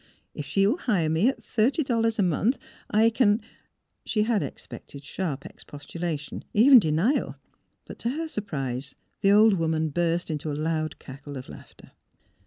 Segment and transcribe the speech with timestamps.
[0.33, 2.57] If she will hire me at thirty dollars a month
[2.89, 3.39] I can"
[4.07, 7.35] She had expected sharp expostulation, even de nial;
[7.85, 11.91] but to her surprise the old woman burst into a loud cackle of laughter.